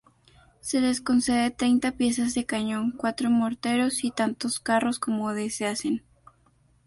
[0.61, 6.03] Se les concede treinta piezas de cañón, cuatro morteros y tantos carros como deseasen.